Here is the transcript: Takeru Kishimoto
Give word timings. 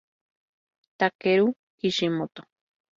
Takeru 0.97 1.47
Kishimoto 1.77 2.41